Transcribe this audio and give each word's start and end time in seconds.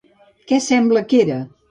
Què 0.51 0.57
semblava 0.67 1.03
que 1.11 1.19
era? 1.25 1.37